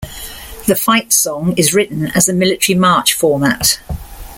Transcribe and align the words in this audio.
The 0.65 0.73
fight 0.75 1.13
song 1.13 1.53
is 1.57 1.75
written 1.75 2.07
as 2.15 2.27
a 2.27 2.33
military 2.33 2.75
march 2.75 3.13
format. 3.13 3.77